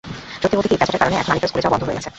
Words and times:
সত্যি 0.41 0.55
বলতে 0.57 0.69
কী, 0.71 0.75
প্যাঁচাটার 0.79 1.01
কারণে 1.01 1.15
এখন 1.19 1.31
আনিকার 1.33 1.49
স্কুলে 1.49 1.63
যাওয়া 1.63 1.73
বন্ধ 1.73 1.83
হয়ে 1.85 1.97
গেছে। 1.97 2.09